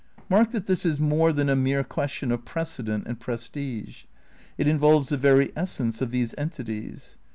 Mark 0.29 0.49
that 0.49 0.65
this 0.65 0.83
is 0.83 0.99
more 0.99 1.31
than 1.31 1.47
a 1.47 1.55
mere 1.55 1.83
question 1.83 2.31
of 2.31 2.43
precedent 2.43 3.05
and 3.05 3.19
prestige; 3.19 4.05
it 4.57 4.67
involves 4.67 5.09
the 5.11 5.15
very 5.17 5.51
essence 5.55 6.01
of 6.01 6.09
these 6.09 6.33
entities. 6.39 7.17